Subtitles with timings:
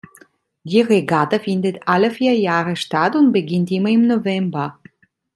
[0.63, 4.79] Die Regatta findet alle vier Jahre statt und beginnt immer im November.